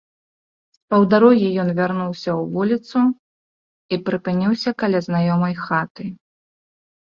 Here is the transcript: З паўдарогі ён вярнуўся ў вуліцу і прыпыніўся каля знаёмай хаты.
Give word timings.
З 0.77 0.93
паўдарогі 0.93 1.49
ён 1.63 1.69
вярнуўся 1.81 2.31
ў 2.33 2.57
вуліцу 2.57 2.99
і 3.93 4.03
прыпыніўся 4.11 4.69
каля 4.83 4.99
знаёмай 5.11 5.53
хаты. 5.65 6.03